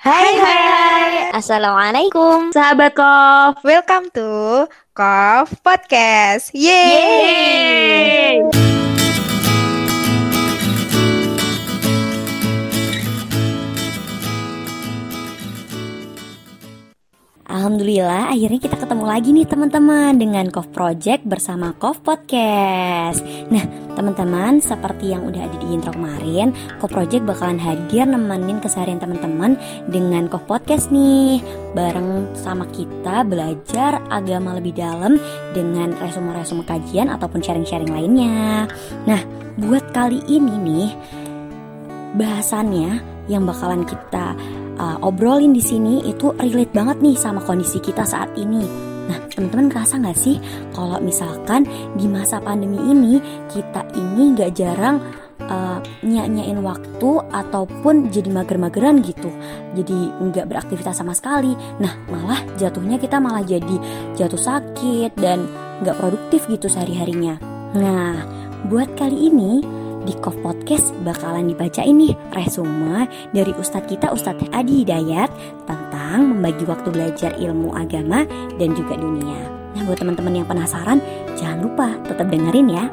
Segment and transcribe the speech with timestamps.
[0.00, 1.28] Hai hai.
[1.36, 2.56] Assalamualaikum.
[2.56, 4.64] Sahabat Kof, welcome to
[4.96, 6.56] Kof Podcast.
[6.56, 8.40] Yeay.
[17.60, 23.20] Alhamdulillah akhirnya kita ketemu lagi nih teman-teman dengan Kof Project bersama Kof Podcast.
[23.52, 23.60] Nah
[23.92, 29.60] teman-teman seperti yang udah ada di intro kemarin, Kof Project bakalan hadir nemenin keseharian teman-teman
[29.92, 31.44] dengan Kof Podcast nih.
[31.76, 35.20] Bareng sama kita belajar agama lebih dalam
[35.52, 38.72] dengan resume-resume kajian ataupun sharing-sharing lainnya.
[39.04, 39.20] Nah
[39.60, 40.88] buat kali ini nih
[42.16, 44.32] bahasannya yang bakalan kita
[44.78, 48.62] uh, obrolin di sini itu relate banget nih sama kondisi kita saat ini.
[49.10, 50.38] Nah, teman-teman ngerasa nggak sih
[50.70, 51.66] kalau misalkan
[51.98, 53.18] di masa pandemi ini
[53.50, 55.02] kita ini nggak jarang
[55.50, 59.26] uh, nyanyain waktu ataupun jadi mager-mageran gitu,
[59.74, 59.98] jadi
[60.30, 61.58] nggak beraktivitas sama sekali.
[61.82, 63.76] Nah, malah jatuhnya kita malah jadi
[64.14, 65.50] jatuh sakit dan
[65.82, 67.34] nggak produktif gitu sehari-harinya.
[67.74, 68.14] Nah,
[68.70, 73.04] buat kali ini di Kof Podcast bakalan dibaca ini resume
[73.36, 75.30] dari Ustadz kita Ustadz Adi Hidayat
[75.68, 78.24] tentang membagi waktu belajar ilmu agama
[78.56, 79.40] dan juga dunia.
[79.76, 80.98] Nah buat teman-teman yang penasaran
[81.36, 82.84] jangan lupa tetap dengerin ya.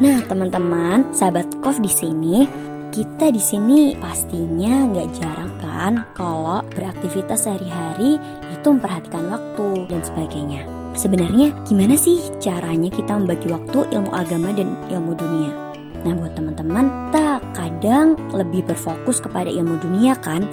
[0.00, 2.48] Nah teman-teman sahabat Kof di sini
[2.94, 8.22] kita di sini pastinya nggak jarang kan kalau beraktivitas sehari-hari
[8.54, 10.62] itu memperhatikan waktu dan sebagainya.
[10.94, 15.63] Sebenarnya gimana sih caranya kita membagi waktu ilmu agama dan ilmu dunia?
[16.04, 20.44] Nah buat teman-teman, tak kadang lebih berfokus kepada ilmu dunia kan?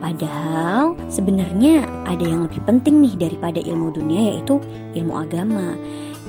[0.00, 4.56] Padahal sebenarnya ada yang lebih penting nih daripada ilmu dunia yaitu
[4.96, 5.76] ilmu agama.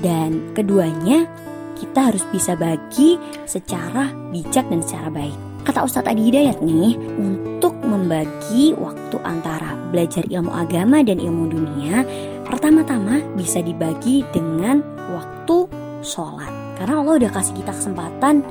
[0.01, 1.29] Dan keduanya
[1.77, 5.37] kita harus bisa bagi secara bijak dan secara baik.
[5.61, 12.01] Kata Ustadz Adi Hidayat nih, untuk membagi waktu antara belajar ilmu agama dan ilmu dunia,
[12.49, 14.81] pertama-tama bisa dibagi dengan
[15.13, 15.69] waktu
[16.01, 16.60] sholat.
[16.81, 18.41] Karena Allah udah kasih kita kesempatan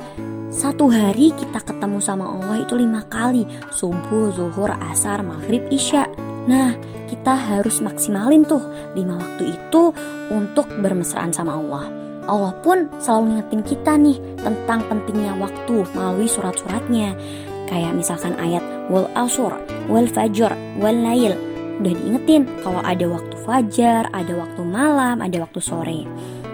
[0.54, 3.42] satu hari kita ketemu sama Allah itu lima kali.
[3.74, 6.06] Subuh, zuhur, asar, maghrib, isya.
[6.46, 6.78] Nah
[7.10, 8.62] kita harus maksimalin tuh
[8.94, 9.90] lima waktu itu
[10.30, 11.90] untuk bermesraan sama Allah.
[12.30, 17.18] Allah pun selalu ngingetin kita nih tentang pentingnya waktu melalui surat-suratnya.
[17.66, 19.58] Kayak misalkan ayat wal asur,
[19.90, 21.34] wal fajr, wal lail
[21.82, 26.06] Udah diingetin kalau ada waktu fajar, ada waktu malam, ada waktu sore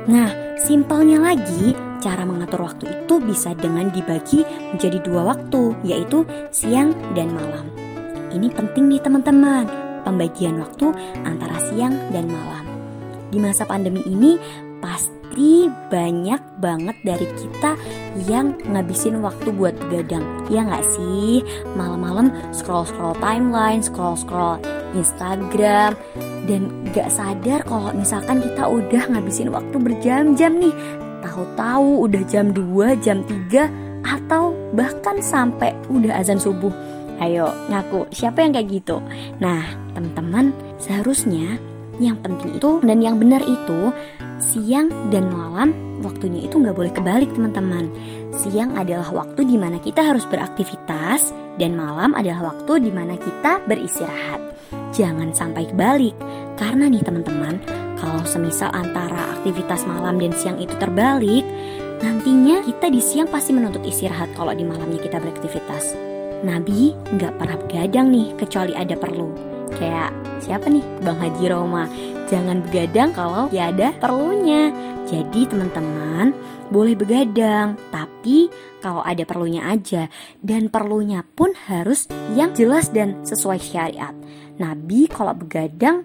[0.06, 6.22] Nah, simpelnya lagi, cara mengatur waktu itu bisa dengan dibagi menjadi dua waktu, yaitu
[6.54, 7.66] siang dan malam.
[8.30, 9.66] Ini penting nih teman-teman,
[10.06, 10.94] pembagian waktu
[11.26, 12.62] antara siang dan malam.
[13.34, 14.38] Di masa pandemi ini,
[14.78, 15.15] pasti
[15.92, 17.76] banyak banget dari kita
[18.24, 20.24] yang ngabisin waktu buat begadang.
[20.48, 21.44] Ya nggak sih?
[21.76, 24.58] Malam-malam scroll-scroll timeline, scroll-scroll
[24.96, 25.94] Instagram,
[26.46, 30.72] dan gak sadar kalau misalkan kita udah ngabisin waktu berjam-jam nih
[31.20, 36.70] tahu-tahu udah jam 2, jam 3 atau bahkan sampai udah azan subuh
[37.18, 39.02] ayo ngaku siapa yang kayak gitu
[39.42, 39.66] nah
[39.98, 41.58] teman-teman seharusnya
[41.96, 43.90] yang penting itu dan yang benar itu
[44.42, 45.72] siang dan malam
[46.04, 47.88] waktunya itu nggak boleh kebalik teman-teman
[48.36, 53.64] siang adalah waktu di mana kita harus beraktivitas dan malam adalah waktu di mana kita
[53.64, 54.56] beristirahat
[54.96, 56.16] jangan sampai kebalik.
[56.56, 57.60] Karena nih teman-teman,
[58.00, 61.44] kalau semisal antara aktivitas malam dan siang itu terbalik,
[62.00, 65.92] nantinya kita di siang pasti menuntut istirahat kalau di malamnya kita beraktivitas.
[66.44, 69.55] Nabi nggak pernah begadang nih kecuali ada perlu.
[69.74, 70.84] Kayak siapa nih?
[71.02, 71.84] Bang Haji Roma.
[72.30, 74.70] Jangan begadang kalau ya ada perlunya.
[75.06, 76.34] Jadi teman-teman
[76.66, 78.50] boleh begadang, tapi
[78.82, 80.10] kalau ada perlunya aja
[80.42, 84.14] dan perlunya pun harus yang jelas dan sesuai syariat.
[84.58, 86.02] Nabi kalau begadang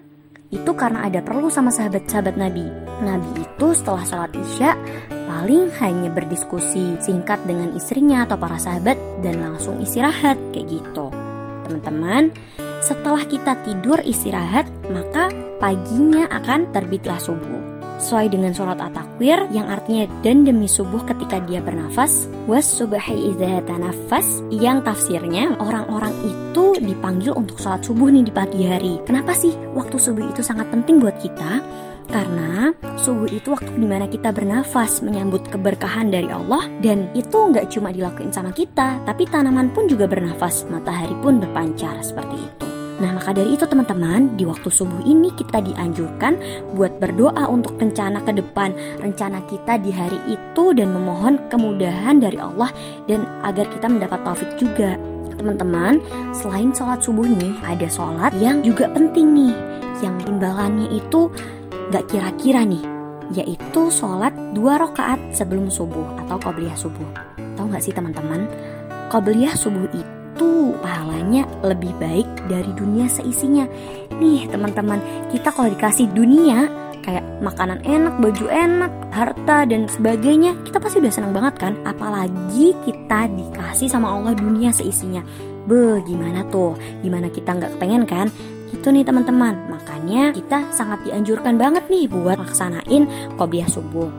[0.52, 2.68] itu karena ada perlu sama sahabat-sahabat Nabi.
[3.00, 4.76] Nabi itu setelah sholat isya
[5.08, 11.08] paling hanya berdiskusi singkat dengan istrinya atau para sahabat dan langsung istirahat kayak gitu.
[11.64, 12.28] Teman-teman,
[12.82, 15.30] setelah kita tidur istirahat, maka
[15.62, 17.62] paginya akan terbitlah subuh.
[18.02, 23.62] Sesuai dengan sholat at-takwir yang artinya dan demi subuh ketika dia bernafas was subahi idza
[23.62, 28.98] tanafas yang tafsirnya orang-orang itu dipanggil untuk sholat subuh nih di pagi hari.
[29.06, 31.62] Kenapa sih waktu subuh itu sangat penting buat kita?
[32.10, 37.70] Karena subuh itu waktu di mana kita bernafas menyambut keberkahan dari Allah dan itu nggak
[37.70, 42.71] cuma dilakuin sama kita tapi tanaman pun juga bernafas matahari pun berpancar seperti itu
[43.02, 46.38] Nah, maka dari itu teman-teman, di waktu subuh ini kita dianjurkan
[46.78, 48.70] buat berdoa untuk rencana ke depan,
[49.02, 52.70] rencana kita di hari itu dan memohon kemudahan dari Allah
[53.10, 54.94] dan agar kita mendapat taufik juga.
[55.32, 55.98] teman-teman,
[56.30, 59.54] selain sholat subuh nih, ada sholat yang juga penting nih,
[59.98, 61.26] yang imbalannya itu
[61.90, 62.84] gak kira-kira nih,
[63.34, 67.08] yaitu sholat dua rakaat sebelum subuh atau qobliyah subuh.
[67.58, 68.46] Tahu gak sih teman-teman,
[69.10, 70.21] qobliyah subuh itu
[70.82, 73.64] pahalanya lebih baik dari dunia seisinya.
[74.18, 74.98] Nih teman-teman,
[75.30, 76.68] kita kalau dikasih dunia
[77.02, 81.74] kayak makanan enak, baju enak, harta dan sebagainya, kita pasti udah seneng banget kan?
[81.82, 85.22] Apalagi kita dikasih sama Allah dunia seisinya.
[85.66, 86.78] Be, gimana tuh?
[87.02, 88.26] Gimana kita nggak kepengen kan?
[88.70, 89.54] Gitu nih teman-teman.
[89.70, 93.06] Makanya kita sangat dianjurkan banget nih buat laksanain
[93.36, 94.10] qobliyah subuh.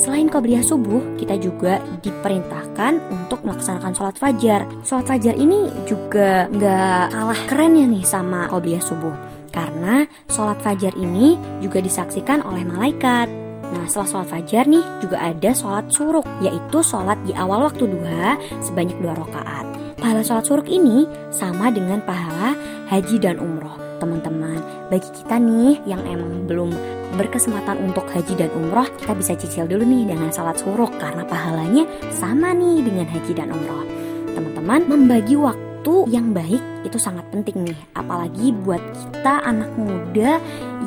[0.00, 4.64] Selain qobliyah subuh, kita juga diperintahkan untuk melaksanakan sholat fajar.
[4.82, 9.14] Sholat fajar ini juga nggak kalah keren ya nih sama qobliyah subuh.
[9.52, 13.28] Karena sholat fajar ini juga disaksikan oleh malaikat.
[13.72, 18.36] Nah setelah sholat fajar nih juga ada sholat suruk Yaitu sholat di awal waktu duha
[18.60, 19.64] sebanyak dua rakaat
[19.96, 22.52] Pahala sholat suruk ini sama dengan pahala
[22.92, 24.60] haji dan umroh Teman-teman
[24.92, 26.70] bagi kita nih yang emang belum
[27.14, 31.84] berkesempatan untuk haji dan umroh Kita bisa cicil dulu nih dengan sholat suruk Karena pahalanya
[32.10, 33.84] sama nih dengan haji dan umroh.
[34.32, 40.38] Teman-teman membagi waktu yang baik itu sangat penting nih apalagi buat kita anak muda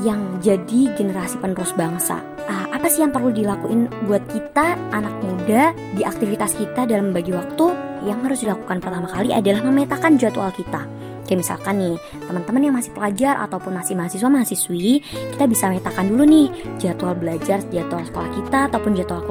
[0.03, 2.19] yang jadi generasi penerus bangsa.
[2.45, 7.31] Uh, apa sih yang perlu dilakuin buat kita anak muda di aktivitas kita dalam membagi
[7.35, 7.65] waktu?
[8.05, 10.85] Yang harus dilakukan pertama kali adalah memetakan jadwal kita
[11.25, 11.95] Kayak misalkan nih,
[12.29, 15.01] teman-teman yang masih pelajar ataupun masih mahasiswa mahasiswi,
[15.33, 19.21] kita bisa metakan dulu nih jadwal belajar, jadwal sekolah kita ataupun jadwal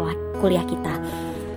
[0.43, 0.95] kuliah kita.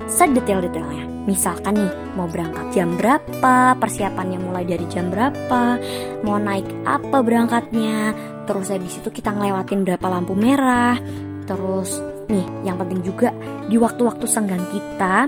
[0.08, 1.28] Sedetail-detailnya.
[1.28, 5.76] Misalkan nih mau berangkat jam berapa, persiapannya mulai dari jam berapa,
[6.24, 8.16] mau naik apa berangkatnya,
[8.48, 10.96] terus habis itu kita ngelewatin berapa lampu merah,
[11.44, 12.00] terus
[12.32, 13.36] nih yang penting juga
[13.68, 15.28] di waktu-waktu senggang kita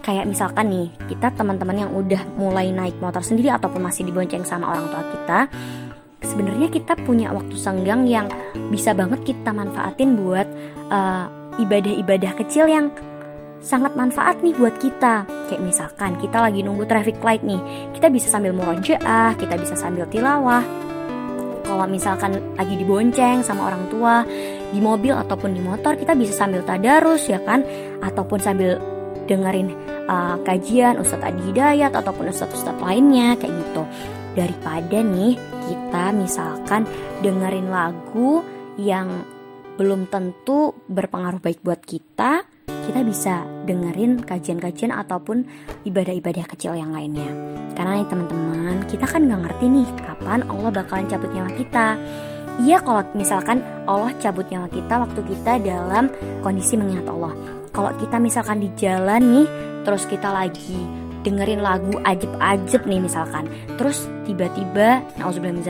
[0.00, 4.70] kayak misalkan nih kita teman-teman yang udah mulai naik motor sendiri ataupun masih dibonceng sama
[4.70, 5.38] orang tua kita
[6.22, 8.26] sebenarnya kita punya waktu senggang yang
[8.70, 10.46] bisa banget kita manfaatin buat
[10.90, 11.26] uh,
[11.62, 12.90] ibadah-ibadah kecil yang
[13.58, 15.26] sangat manfaat nih buat kita.
[15.50, 17.58] Kayak misalkan kita lagi nunggu traffic light nih,
[17.94, 20.62] kita bisa sambil murojaah, kita bisa sambil tilawah.
[21.68, 24.24] Kalau misalkan lagi dibonceng sama orang tua
[24.72, 27.60] di mobil ataupun di motor, kita bisa sambil tadarus ya kan,
[28.00, 28.80] ataupun sambil
[29.28, 29.68] dengerin
[30.08, 33.82] uh, kajian Ustadz Adi Hidayat ataupun Ustadz-Ustadz lainnya kayak gitu.
[34.32, 35.36] Daripada nih
[35.68, 36.88] kita misalkan
[37.20, 38.40] dengerin lagu
[38.80, 39.22] yang
[39.78, 45.46] belum tentu berpengaruh baik buat kita, kita bisa dengerin kajian-kajian ataupun
[45.86, 47.30] ibadah-ibadah kecil yang lainnya.
[47.78, 51.86] Karena nih teman-teman, kita kan nggak ngerti nih kapan Allah bakalan cabut nyawa kita.
[52.58, 56.10] Iya kalau misalkan Allah cabut nyawa kita waktu kita dalam
[56.42, 57.57] kondisi mengingat Allah.
[57.78, 59.46] Kalau kita misalkan di jalan nih,
[59.86, 60.82] terus kita lagi
[61.22, 63.46] dengerin lagu ajib-ajib nih misalkan.
[63.78, 65.62] Terus tiba-tiba, nauzubillah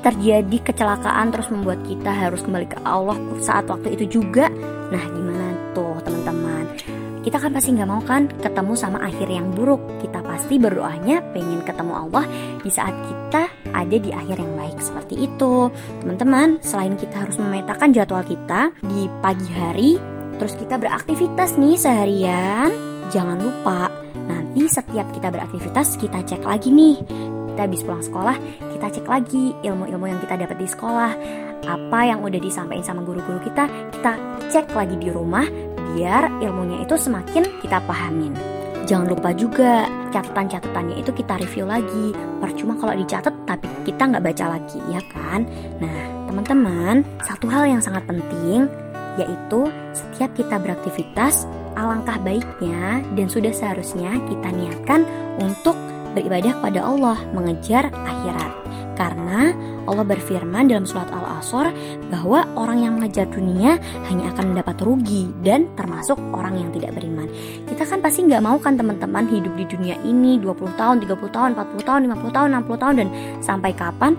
[0.00, 4.48] terjadi kecelakaan terus membuat kita harus kembali ke Allah saat waktu itu juga.
[4.88, 6.64] Nah gimana tuh teman-teman
[7.20, 11.60] kita kan pasti nggak mau kan ketemu sama akhir yang buruk kita pasti berdoanya pengen
[11.60, 12.24] ketemu Allah
[12.64, 13.42] di saat kita
[13.76, 15.68] ada di akhir yang baik seperti itu
[16.00, 19.90] teman-teman selain kita harus memetakan jadwal kita di pagi hari
[20.40, 22.72] terus kita beraktivitas nih seharian.
[23.12, 23.92] Jangan lupa
[24.24, 26.96] nanti setiap kita beraktivitas kita cek lagi nih.
[27.52, 28.36] Kita habis pulang sekolah
[28.72, 31.12] kita cek lagi ilmu-ilmu yang kita dapat di sekolah.
[31.68, 34.16] Apa yang udah disampaikan sama guru-guru kita kita
[34.48, 35.44] cek lagi di rumah
[35.92, 38.32] biar ilmunya itu semakin kita pahamin.
[38.88, 42.16] Jangan lupa juga catatan-catatannya itu kita review lagi.
[42.40, 45.44] Percuma kalau dicatat tapi kita nggak baca lagi ya kan?
[45.84, 48.64] Nah teman-teman satu hal yang sangat penting
[49.18, 51.48] Yaitu setiap kita beraktivitas
[51.78, 55.06] Alangkah baiknya dan sudah seharusnya kita niatkan
[55.38, 55.78] untuk
[56.12, 58.60] beribadah kepada Allah Mengejar akhirat
[59.00, 59.56] karena
[59.88, 61.72] Allah berfirman dalam surat Al-Asr
[62.12, 63.80] bahwa orang yang mengejar dunia
[64.12, 67.24] hanya akan mendapat rugi dan termasuk orang yang tidak beriman.
[67.64, 71.50] Kita kan pasti nggak mau kan teman-teman hidup di dunia ini 20 tahun, 30 tahun,
[71.56, 73.08] 40 tahun, 50 tahun, 60 tahun dan
[73.40, 74.12] sampai kapan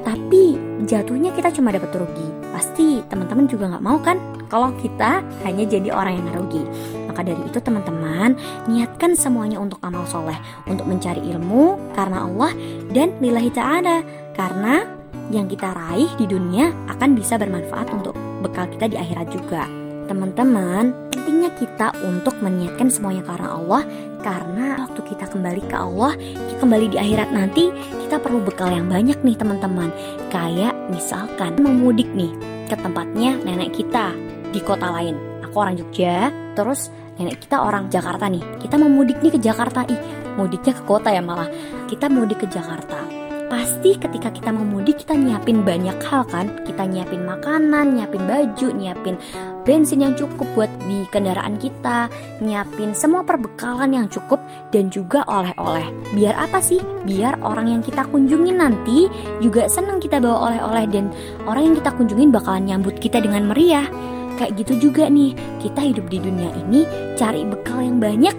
[0.00, 0.56] tapi
[0.88, 2.39] jatuhnya kita cuma dapat rugi.
[2.50, 4.18] Pasti teman-teman juga nggak mau kan
[4.50, 6.66] kalau kita hanya jadi orang yang rugi.
[7.06, 8.34] Maka dari itu teman-teman,
[8.66, 12.50] niatkan semuanya untuk amal soleh, untuk mencari ilmu karena Allah
[12.90, 14.02] dan lillahi ta'ala.
[14.34, 14.82] Karena
[15.30, 19.79] yang kita raih di dunia akan bisa bermanfaat untuk bekal kita di akhirat juga.
[20.10, 23.86] Teman-teman, pentingnya kita untuk meniatkan semuanya karena Allah
[24.26, 27.70] karena waktu kita kembali ke Allah, kita kembali di akhirat nanti,
[28.02, 29.94] kita perlu bekal yang banyak nih teman-teman.
[30.34, 32.34] Kayak misalkan memudik nih
[32.66, 34.10] ke tempatnya nenek kita
[34.50, 35.14] di kota lain.
[35.46, 36.90] Aku orang Jogja, terus
[37.20, 40.00] nenek kita orang Jakarta nih kita mau mudik nih ke Jakarta ih
[40.40, 41.52] mudiknya ke kota ya malah
[41.84, 43.19] kita mudik ke Jakarta
[43.50, 46.46] pasti ketika kita mau mudik kita nyiapin banyak hal kan?
[46.62, 49.18] Kita nyiapin makanan nyiapin baju nyiapin
[49.66, 52.06] bensin yang cukup buat di kendaraan kita
[52.40, 54.38] nyiapin semua perbekalan yang cukup
[54.70, 55.90] dan juga oleh-oleh.
[56.14, 56.78] Biar apa sih?
[57.02, 59.10] Biar orang yang kita kunjungin nanti
[59.42, 61.10] juga senang kita bawa oleh-oleh dan
[61.44, 63.90] orang yang kita kunjungin bakalan nyambut kita dengan meriah.
[64.38, 66.88] Kayak gitu juga nih kita hidup di dunia ini
[67.18, 68.32] cari bekal yang banyak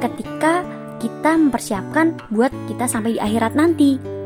[0.00, 0.64] ketika
[1.02, 4.21] kita mempersiapkan buat kita sampai di akhirat nanti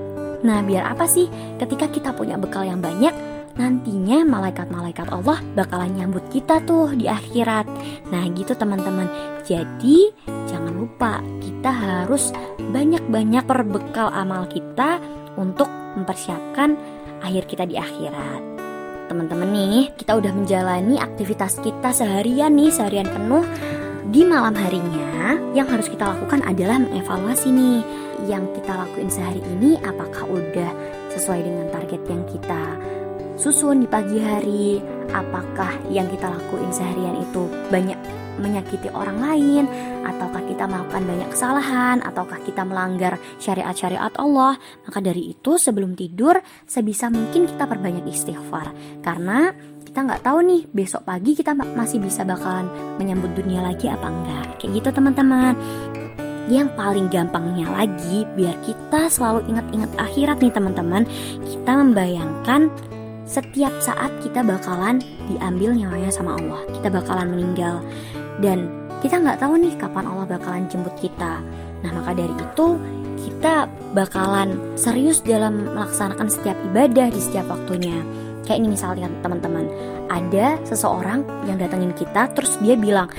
[0.46, 1.26] Nah, biar apa sih?
[1.58, 3.10] Ketika kita punya bekal yang banyak,
[3.58, 7.66] nantinya malaikat-malaikat Allah bakalan nyambut kita tuh di akhirat.
[8.14, 9.10] Nah, gitu teman-teman.
[9.42, 10.14] Jadi,
[10.46, 12.30] jangan lupa kita harus
[12.62, 15.02] banyak-banyak perbekal amal kita
[15.34, 15.66] untuk
[15.98, 16.78] mempersiapkan
[17.26, 18.54] akhir kita di akhirat.
[19.10, 23.42] Teman-teman nih, kita udah menjalani aktivitas kita seharian nih, seharian penuh.
[24.06, 29.78] Di malam harinya, yang harus kita lakukan adalah mengevaluasi nih yang kita lakuin sehari ini
[29.82, 30.70] apakah udah
[31.14, 32.62] sesuai dengan target yang kita
[33.36, 34.80] susun di pagi hari?
[35.06, 37.96] Apakah yang kita lakuin seharian itu banyak
[38.42, 39.64] menyakiti orang lain?
[40.02, 41.96] Ataukah kita melakukan banyak kesalahan?
[42.02, 44.58] Ataukah kita melanggar syariat-syariat Allah?
[44.82, 48.74] Maka dari itu sebelum tidur sebisa mungkin kita perbanyak istighfar.
[49.04, 49.54] Karena
[49.86, 52.68] kita nggak tahu nih besok pagi kita masih bisa bakalan
[52.98, 54.46] menyambut dunia lagi apa enggak.
[54.58, 55.54] Kayak gitu teman-teman
[56.46, 61.02] yang paling gampangnya lagi, biar kita selalu ingat-ingat akhirat nih teman-teman,
[61.42, 62.70] kita membayangkan
[63.26, 66.62] setiap saat kita bakalan diambil nyawanya sama Allah.
[66.70, 67.82] Kita bakalan meninggal
[68.38, 68.70] dan
[69.02, 71.42] kita nggak tahu nih kapan Allah bakalan jemput kita.
[71.82, 72.66] Nah maka dari itu
[73.26, 77.98] kita bakalan serius dalam melaksanakan setiap ibadah di setiap waktunya.
[78.46, 79.66] Kayak ini misalnya teman-teman,
[80.06, 83.10] ada seseorang yang datengin kita terus dia bilang,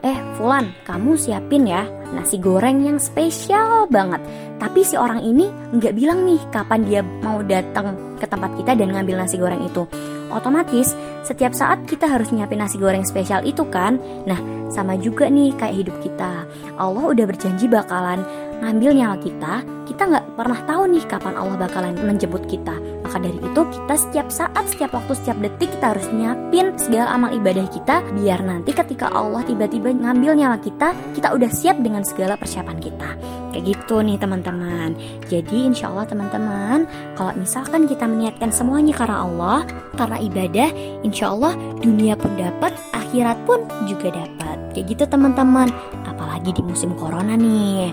[0.00, 4.18] eh Fulan kamu siapin ya nasi goreng yang spesial banget.
[4.56, 8.92] Tapi si orang ini nggak bilang nih kapan dia mau datang ke tempat kita dan
[8.92, 9.84] ngambil nasi goreng itu.
[10.30, 10.94] Otomatis
[11.26, 14.00] setiap saat kita harus nyiapin nasi goreng spesial itu kan?
[14.24, 14.40] Nah
[14.70, 16.46] sama juga nih kayak hidup kita.
[16.78, 18.22] Allah udah berjanji bakalan
[18.64, 19.54] ngambil nyawa kita.
[19.84, 24.28] Kita nggak pernah tahu nih kapan Allah bakalan menjemput kita maka dari itu kita setiap
[24.30, 29.10] saat, setiap waktu, setiap detik kita harus nyiapin segala amal ibadah kita biar nanti ketika
[29.10, 33.18] Allah tiba-tiba ngambil nyawa kita, kita udah siap dengan segala persiapan kita.
[33.50, 34.94] Kayak gitu nih teman-teman.
[35.26, 36.86] Jadi insya Allah teman-teman,
[37.18, 39.66] kalau misalkan kita meniatkan semuanya karena Allah,
[39.98, 40.70] karena ibadah,
[41.02, 44.70] insya Allah dunia pun dapat, akhirat pun juga dapat.
[44.70, 45.66] Kayak gitu teman-teman.
[46.06, 47.90] Apalagi di musim corona nih,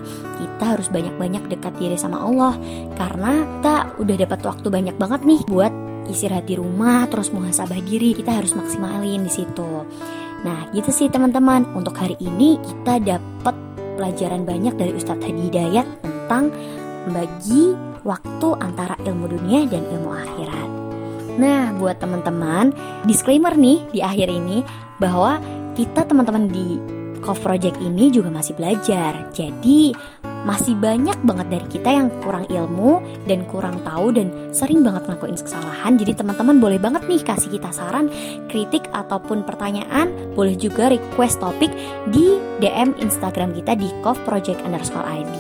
[0.57, 2.57] kita harus banyak-banyak dekat diri sama Allah.
[2.97, 5.69] Karena kita udah dapat waktu banyak banget nih buat
[6.09, 8.17] istirahat di rumah terus muhasabah diri.
[8.17, 9.85] Kita harus maksimalin di situ.
[10.41, 11.77] Nah gitu sih teman-teman.
[11.77, 13.53] Untuk hari ini kita dapat
[14.01, 16.49] pelajaran banyak dari Ustadz Hadi Hidayat tentang
[17.05, 20.69] membagi waktu antara ilmu dunia dan ilmu akhirat.
[21.37, 22.73] Nah buat teman-teman
[23.05, 24.65] disclaimer nih di akhir ini
[24.97, 25.37] bahwa
[25.77, 26.81] kita teman-teman di
[27.21, 29.29] Cove Project ini juga masih belajar.
[29.33, 29.93] Jadi
[30.43, 35.39] masih banyak banget dari kita yang kurang ilmu dan kurang tahu dan sering banget ngelakuin
[35.39, 35.93] kesalahan.
[35.97, 38.11] Jadi teman-teman boleh banget nih kasih kita saran,
[38.51, 40.11] kritik ataupun pertanyaan.
[40.37, 41.71] Boleh juga request topik
[42.11, 45.35] di DM Instagram kita di Kov Project underscore ID.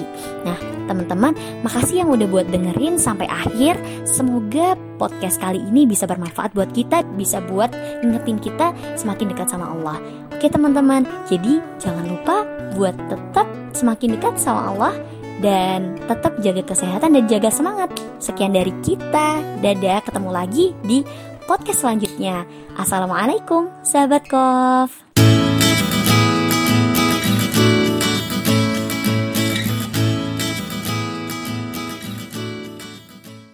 [0.47, 3.77] Nah teman-teman makasih yang udah buat dengerin sampai akhir.
[4.07, 7.69] Semoga podcast kali ini bisa bermanfaat buat kita, bisa buat
[8.01, 9.99] ingetin kita semakin dekat sama Allah.
[10.37, 12.45] Oke teman-teman, jadi jangan lupa
[12.77, 14.93] buat tetap semakin dekat sama Allah
[15.37, 17.93] dan tetap jaga kesehatan dan jaga semangat.
[18.17, 19.37] Sekian dari kita.
[19.61, 21.05] Dadah, ketemu lagi di
[21.45, 22.49] podcast selanjutnya.
[22.73, 25.05] Assalamualaikum, sahabat Kof.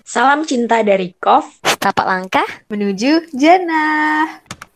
[0.08, 1.60] Salam cinta dari Kof.
[1.84, 4.43] Tapak langkah menuju jannah.